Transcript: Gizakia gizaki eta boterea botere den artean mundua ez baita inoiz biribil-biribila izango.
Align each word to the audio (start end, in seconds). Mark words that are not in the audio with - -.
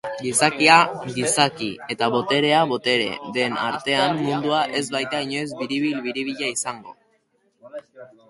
Gizakia 0.25 0.75
gizaki 1.17 1.67
eta 1.95 2.05
boterea 2.15 2.61
botere 2.71 3.11
den 3.35 3.59
artean 3.65 4.17
mundua 4.23 4.61
ez 4.79 4.83
baita 4.95 5.21
inoiz 5.27 5.45
biribil-biribila 5.59 6.49
izango. 6.55 6.97